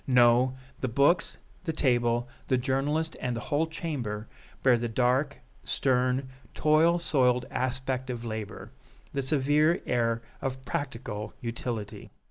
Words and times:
No, 0.07 0.55
the 0.79 0.87
books, 0.87 1.37
the 1.63 1.73
table, 1.73 2.27
the 2.47 2.57
journalist 2.57 3.15
and 3.21 3.35
the 3.35 3.39
whole 3.53 3.67
chamber 3.67 4.27
bear 4.63 4.75
the 4.75 4.89
dark, 4.89 5.37
stern, 5.63 6.27
toil 6.55 6.97
soiled 6.97 7.45
aspect 7.51 8.09
of 8.09 8.25
labor, 8.25 8.71
the 9.13 9.21
severe 9.21 9.79
air 9.85 10.23
of 10.41 10.65
practical 10.65 11.35
utility. 11.39 12.09